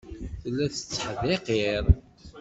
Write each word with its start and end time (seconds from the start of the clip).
Tella 0.41 0.65
tetteḥdiqir. 0.73 1.85